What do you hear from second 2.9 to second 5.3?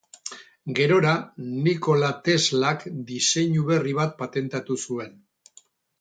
diseinu berri bat patentatu zuen.